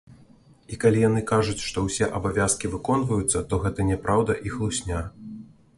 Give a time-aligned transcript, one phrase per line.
[0.75, 5.07] І калі яны кажуць, што ўсе абавязкі выконваюцца, то гэта няпраўда і хлусня.